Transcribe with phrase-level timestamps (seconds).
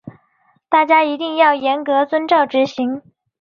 [0.67, 3.03] 大家一定要严格遵照执行